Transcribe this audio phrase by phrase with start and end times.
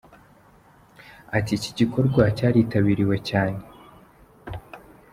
[1.37, 3.61] Ati" Iki gikorwa cyaritabiriwe cyane.